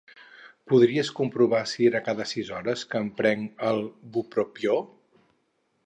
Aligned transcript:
Podries 0.71 1.11
comprovar 1.19 1.59
si 1.73 1.85
era 1.89 2.01
cada 2.07 2.27
sis 2.31 2.49
hores 2.59 2.87
que 2.95 3.03
em 3.05 3.13
prenc 3.21 3.63
el 3.73 3.87
bupropió? 4.17 4.81